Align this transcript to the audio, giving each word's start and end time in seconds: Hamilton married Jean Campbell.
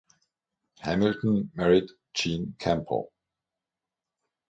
Hamilton 0.79 1.51
married 1.53 1.87
Jean 2.15 2.55
Campbell. 2.57 3.11